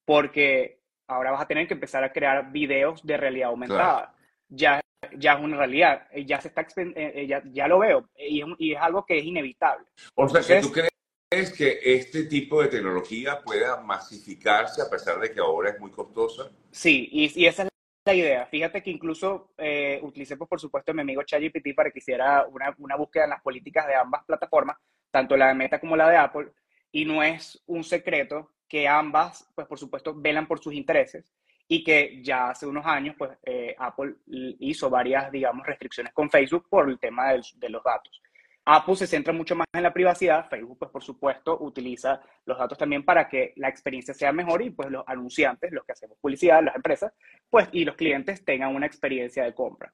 porque 0.06 0.82
ahora 1.08 1.32
vas 1.32 1.42
a 1.42 1.48
tener 1.48 1.68
que 1.68 1.76
empezar 1.76 2.04
a 2.04 2.12
crear 2.12 2.52
videos 2.52 3.06
de 3.06 3.18
realidad 3.18 3.50
aumentada. 3.50 4.16
Ya 4.50 4.82
ya 5.18 5.34
es 5.34 5.44
una 5.44 5.58
realidad, 5.58 6.08
eh, 6.12 6.26
ya 6.26 6.42
se 6.42 6.50
está 6.50 6.62
eh, 6.62 6.94
eh, 6.96 7.28
ya, 7.28 7.42
ya, 7.52 7.68
lo 7.68 7.80
veo 7.80 8.10
y 8.18 8.42
es, 8.42 8.48
y 8.58 8.74
es, 8.74 8.80
algo 8.82 9.06
que 9.06 9.18
es 9.18 9.24
inevitable. 9.24 9.86
O 10.16 10.28
sea, 10.28 10.42
que 10.42 10.62
tú 10.62 10.72
crees 10.72 11.54
que 11.54 11.80
este 11.84 12.26
tipo 12.26 12.62
de 12.62 12.68
tecnología 12.68 13.40
pueda 13.42 13.82
masificarse 13.82 14.82
a 14.82 14.90
pesar 14.90 15.20
de 15.20 15.32
que 15.32 15.40
ahora 15.40 15.72
es 15.72 15.80
muy 15.80 15.92
costosa? 15.92 16.52
Sí, 16.72 17.08
y, 17.12 17.42
y 17.42 17.46
esa 17.46 17.64
es 17.64 17.69
la 18.10 18.16
idea. 18.16 18.46
Fíjate 18.48 18.82
que 18.82 18.92
incluso 18.92 19.54
eh, 19.58 20.00
utilicé, 20.02 20.38
pues, 20.38 20.50
por 20.50 20.60
supuesto, 20.60 20.92
a 20.92 20.96
mi 20.96 21.02
amigo 21.02 21.24
ChatGPT 21.24 21.76
para 21.76 21.92
que 21.92 22.00
hiciera 22.00 22.46
una, 22.48 22.74
una 22.78 22.96
búsqueda 22.96 23.26
en 23.26 23.32
las 23.32 23.42
políticas 23.42 23.88
de 23.88 23.96
ambas 23.96 24.24
plataformas, 24.26 24.78
tanto 25.12 25.38
la 25.38 25.48
de 25.48 25.54
Meta 25.54 25.80
como 25.80 25.96
la 25.96 26.10
de 26.10 26.18
Apple, 26.18 26.52
y 26.92 27.06
no 27.06 27.22
es 27.24 27.62
un 27.68 27.84
secreto 27.84 28.52
que 28.68 28.88
ambas, 28.88 29.50
pues 29.56 29.68
por 29.68 29.80
supuesto, 29.80 30.14
velan 30.16 30.48
por 30.48 30.60
sus 30.60 30.74
intereses 30.74 31.34
y 31.68 31.84
que 31.84 32.20
ya 32.24 32.50
hace 32.50 32.66
unos 32.66 32.86
años, 32.86 33.16
pues 33.18 33.32
eh, 33.44 33.76
Apple 33.78 34.16
hizo 34.60 34.90
varias, 34.90 35.32
digamos, 35.32 35.66
restricciones 35.66 36.14
con 36.14 36.30
Facebook 36.30 36.68
por 36.68 36.90
el 36.90 36.98
tema 36.98 37.32
de, 37.32 37.70
los 37.70 37.84
datos. 37.84 38.22
Apple 38.66 38.96
se 38.96 39.08
centra 39.08 39.34
mucho 39.34 39.56
más 39.56 39.68
en 39.74 39.84
la 39.84 39.94
privacidad, 39.94 40.48
Facebook, 40.50 40.78
pues 40.80 40.92
por 40.92 41.04
supuesto, 41.04 41.58
utiliza 41.62 42.22
los 42.46 42.58
datos 42.58 42.78
también 42.78 43.04
para 43.04 43.28
que 43.28 43.54
la 43.56 43.68
experiencia 43.68 44.14
sea 44.14 44.32
mejor 44.32 44.62
y 44.62 44.70
pues 44.70 44.90
los 44.92 45.04
anunciantes, 45.08 45.72
los 45.72 45.84
que 45.86 45.94
hacemos 45.94 46.18
publicidad, 46.20 46.64
las 46.64 46.76
empresas, 46.76 47.14
pues 47.50 47.68
y 47.72 47.84
los 47.86 47.96
clientes 47.96 48.44
tengan 48.46 48.76
una 48.76 48.86
experiencia 48.86 49.44
de 49.44 49.54
compra. 49.54 49.92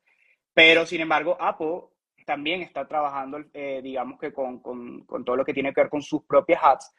Pero, 0.54 0.86
sin 0.86 1.02
embargo, 1.02 1.38
Apple 1.40 1.84
también 2.26 2.62
está 2.62 2.88
trabajando, 2.88 3.44
eh, 3.54 3.82
digamos 3.84 4.20
que 4.20 4.34
con, 4.34 4.60
con, 4.60 5.06
con, 5.06 5.24
todo 5.24 5.36
lo 5.36 5.46
que 5.46 5.54
tiene 5.54 5.74
que 5.74 5.82
ver 5.82 5.90
con 5.90 6.02
sus 6.02 6.24
propias 6.26 6.60
apps 6.64 6.94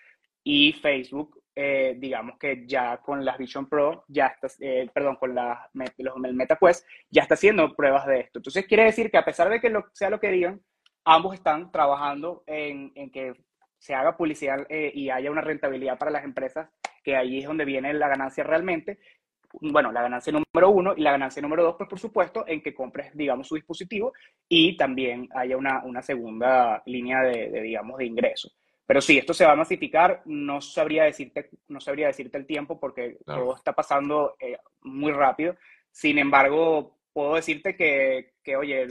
y 0.44 0.72
Facebook 0.74 1.42
eh, 1.58 1.96
digamos 1.96 2.38
que 2.38 2.66
ya 2.66 2.98
con 2.98 3.24
las 3.24 3.38
Vision 3.38 3.66
Pro, 3.66 4.04
ya 4.08 4.26
está, 4.26 4.46
eh, 4.60 4.90
perdón, 4.92 5.16
con 5.16 5.34
la, 5.34 5.70
los, 5.72 6.14
el 6.22 6.34
MetaQuest, 6.34 6.86
ya 7.08 7.22
está 7.22 7.32
haciendo 7.32 7.74
pruebas 7.74 8.06
de 8.06 8.20
esto. 8.20 8.40
Entonces 8.40 8.66
quiere 8.66 8.84
decir 8.84 9.10
que 9.10 9.16
a 9.16 9.24
pesar 9.24 9.48
de 9.48 9.58
que 9.58 9.70
lo, 9.70 9.86
sea 9.94 10.10
lo 10.10 10.20
que 10.20 10.30
digan, 10.30 10.60
ambos 11.06 11.34
están 11.34 11.70
trabajando 11.72 12.42
en, 12.46 12.92
en 12.94 13.10
que 13.10 13.32
se 13.78 13.94
haga 13.94 14.16
publicidad 14.16 14.66
eh, 14.68 14.90
y 14.92 15.08
haya 15.08 15.30
una 15.30 15.40
rentabilidad 15.40 15.96
para 15.96 16.10
las 16.10 16.24
empresas, 16.24 16.68
que 17.02 17.16
ahí 17.16 17.38
es 17.38 17.46
donde 17.46 17.64
viene 17.64 17.94
la 17.94 18.08
ganancia 18.08 18.44
realmente. 18.44 18.98
Bueno, 19.60 19.92
la 19.92 20.02
ganancia 20.02 20.32
número 20.32 20.70
uno 20.70 20.92
y 20.96 21.02
la 21.02 21.12
ganancia 21.12 21.40
número 21.40 21.62
dos, 21.62 21.76
pues 21.78 21.88
por 21.88 21.98
supuesto, 21.98 22.44
en 22.46 22.60
que 22.60 22.74
compres, 22.74 23.16
digamos, 23.16 23.46
su 23.46 23.54
dispositivo 23.54 24.12
y 24.48 24.76
también 24.76 25.28
haya 25.34 25.56
una, 25.56 25.82
una 25.84 26.02
segunda 26.02 26.82
línea 26.84 27.22
de, 27.22 27.50
de 27.50 27.62
digamos, 27.62 27.96
de 27.98 28.06
ingresos. 28.06 28.56
Pero 28.84 29.00
sí, 29.00 29.18
esto 29.18 29.32
se 29.32 29.46
va 29.46 29.52
a 29.52 29.56
masificar, 29.56 30.22
no 30.26 30.60
sabría 30.60 31.04
decirte, 31.04 31.50
no 31.68 31.80
sabría 31.80 32.08
decirte 32.08 32.38
el 32.38 32.46
tiempo 32.46 32.78
porque 32.78 33.18
todo 33.24 33.54
está 33.54 33.72
pasando 33.72 34.36
eh, 34.40 34.58
muy 34.82 35.12
rápido. 35.12 35.56
Sin 35.90 36.18
embargo, 36.18 36.98
puedo 37.12 37.34
decirte 37.34 37.76
que, 37.76 38.34
que, 38.42 38.56
oye, 38.56 38.86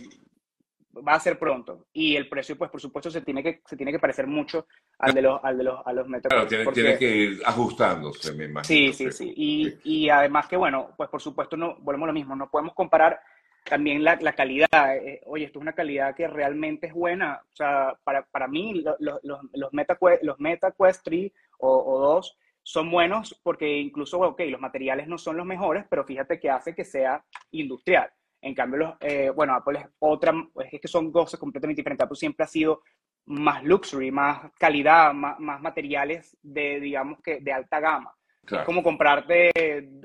va 1.07 1.13
a 1.13 1.19
ser 1.19 1.37
pronto. 1.37 1.87
Y 1.93 2.15
el 2.15 2.29
precio, 2.29 2.57
pues, 2.57 2.69
por 2.71 2.81
supuesto, 2.81 3.09
se 3.09 3.21
tiene 3.21 3.43
que, 3.43 3.61
se 3.65 3.75
tiene 3.75 3.91
que 3.91 3.99
parecer 3.99 4.27
mucho 4.27 4.67
al 4.99 5.13
de 5.13 5.21
los, 5.21 5.43
al 5.43 5.57
de 5.57 5.63
los, 5.63 5.85
a 5.85 5.93
los 5.93 6.07
Claro, 6.07 6.47
tiene, 6.47 6.71
tiene, 6.71 6.97
que 6.97 7.15
ir 7.15 7.41
ajustándose, 7.45 8.33
me 8.33 8.45
imagino. 8.45 8.63
Sí, 8.63 8.93
sí, 8.93 9.11
sí. 9.11 9.33
Y, 9.35 9.77
y 9.83 10.09
además 10.09 10.47
que, 10.47 10.57
bueno, 10.57 10.91
pues, 10.95 11.09
por 11.09 11.21
supuesto, 11.21 11.57
no, 11.57 11.75
volvemos 11.79 12.05
a 12.05 12.07
lo 12.07 12.13
mismo, 12.13 12.35
no 12.35 12.49
podemos 12.49 12.73
comparar 12.73 13.19
también 13.63 14.03
la, 14.03 14.17
la 14.21 14.33
calidad. 14.33 14.97
Eh, 14.97 15.21
oye, 15.25 15.45
esto 15.45 15.59
es 15.59 15.63
una 15.63 15.73
calidad 15.73 16.15
que 16.15 16.27
realmente 16.27 16.87
es 16.87 16.93
buena. 16.93 17.41
O 17.51 17.55
sea, 17.55 17.97
para, 18.03 18.23
para 18.25 18.47
mí, 18.47 18.81
los, 18.81 18.95
los, 18.99 19.39
los, 19.53 19.73
MetaQuest, 19.73 20.23
los 20.23 20.39
MetaQuest 20.39 21.03
3 21.03 21.31
o, 21.59 21.69
o 21.69 21.99
2 21.99 22.37
son 22.61 22.89
buenos 22.89 23.39
porque 23.43 23.77
incluso, 23.77 24.19
ok, 24.19 24.41
los 24.49 24.59
materiales 24.59 25.07
no 25.07 25.17
son 25.17 25.37
los 25.37 25.45
mejores, 25.45 25.85
pero 25.89 26.03
fíjate 26.03 26.39
que 26.39 26.49
hace 26.49 26.73
que 26.73 26.85
sea 26.85 27.23
industrial. 27.51 28.11
En 28.45 28.53
cambio, 28.53 28.77
los, 28.77 28.93
eh, 28.99 29.31
bueno, 29.31 29.55
Apple 29.55 29.79
es 29.79 29.87
otra, 29.97 30.31
es 30.71 30.79
que 30.79 30.87
son 30.87 31.11
cosas 31.11 31.39
completamente 31.39 31.79
diferentes. 31.79 32.05
Apple 32.05 32.15
siempre 32.15 32.43
ha 32.43 32.47
sido 32.47 32.83
más 33.25 33.63
luxury, 33.63 34.11
más 34.11 34.51
calidad, 34.59 35.15
más, 35.15 35.39
más 35.39 35.59
materiales 35.59 36.37
de, 36.43 36.79
digamos 36.79 37.19
que, 37.23 37.39
de 37.39 37.51
alta 37.51 37.79
gama. 37.79 38.13
Es 38.51 38.59
como 38.59 38.83
comprarte 38.83 39.49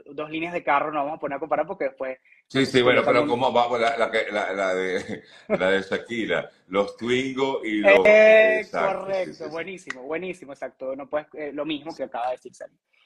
dos 0.06 0.30
líneas 0.30 0.54
de 0.54 0.64
carro, 0.64 0.90
no 0.90 1.00
vamos 1.00 1.18
a 1.18 1.20
poner 1.20 1.36
a 1.36 1.38
comparar 1.38 1.66
porque 1.66 1.84
después... 1.84 2.18
Sí, 2.46 2.64
sí, 2.64 2.80
bueno, 2.80 3.02
pero 3.04 3.26
¿cómo 3.26 3.52
va 3.52 3.78
la, 3.78 3.98
la, 3.98 4.52
la, 4.54 4.74
de, 4.74 5.22
la 5.48 5.70
de 5.72 5.82
Shakira? 5.82 6.48
Los 6.68 6.96
Twingo 6.96 7.62
y 7.62 7.80
los... 7.80 8.00
Eh, 8.06 8.66
correcto, 8.72 9.50
buenísimo, 9.50 10.04
buenísimo, 10.04 10.54
exacto. 10.54 10.96
No 10.96 11.10
puedes, 11.10 11.26
eh, 11.34 11.52
lo 11.52 11.66
mismo 11.66 11.94
que 11.94 12.04
acaba 12.04 12.28
de 12.28 12.36
decir 12.36 12.54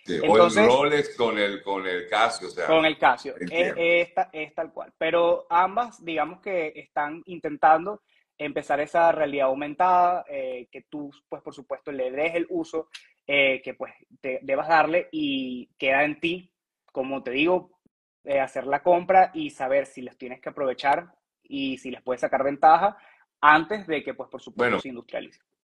Sally. 0.04 0.28
o 0.28 0.46
el 0.46 0.68
Rolex 0.68 1.16
con 1.16 1.38
el, 1.38 1.62
con 1.62 1.86
el 1.86 2.08
Casio. 2.08 2.48
O 2.48 2.50
sea, 2.50 2.66
con 2.66 2.84
el 2.84 2.98
Casio, 2.98 3.34
es, 3.38 4.12
es 4.32 4.54
tal 4.54 4.72
cual. 4.72 4.92
Pero 4.98 5.46
ambas, 5.48 6.04
digamos 6.04 6.40
que 6.40 6.72
están 6.76 7.22
intentando 7.26 8.02
empezar 8.38 8.80
esa 8.80 9.12
realidad 9.12 9.46
aumentada, 9.46 10.24
eh, 10.28 10.68
que 10.70 10.82
tú, 10.82 11.10
pues 11.28 11.42
por 11.42 11.54
supuesto, 11.54 11.92
le 11.92 12.10
des 12.10 12.34
el 12.34 12.46
uso 12.50 12.88
eh, 13.26 13.62
que 13.62 13.74
pues 13.74 13.94
te 14.20 14.40
debas 14.42 14.68
darle 14.68 15.08
y 15.12 15.68
queda 15.78 16.04
en 16.04 16.20
ti, 16.20 16.52
como 16.92 17.22
te 17.22 17.30
digo, 17.30 17.70
eh, 18.24 18.40
hacer 18.40 18.66
la 18.66 18.82
compra 18.82 19.30
y 19.34 19.50
saber 19.50 19.86
si 19.86 20.02
les 20.02 20.16
tienes 20.18 20.40
que 20.40 20.48
aprovechar 20.48 21.14
y 21.42 21.78
si 21.78 21.90
les 21.90 22.02
puedes 22.02 22.20
sacar 22.20 22.42
ventaja 22.42 22.96
antes 23.40 23.86
de 23.86 24.02
que, 24.02 24.14
pues 24.14 24.30
por 24.30 24.40
supuesto, 24.40 24.80
se 24.80 24.88
industrialice. 24.88 25.40